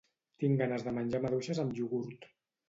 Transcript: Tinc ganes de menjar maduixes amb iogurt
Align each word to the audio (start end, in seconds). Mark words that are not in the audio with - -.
Tinc 0.43 0.55
ganes 0.61 0.85
de 0.87 0.93
menjar 0.95 1.19
maduixes 1.27 1.61
amb 1.65 1.77
iogurt 1.81 2.27